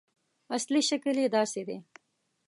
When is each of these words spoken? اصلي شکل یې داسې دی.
اصلي 0.55 0.81
شکل 0.89 1.15
یې 1.23 1.27
داسې 1.37 1.61
دی. 1.67 1.77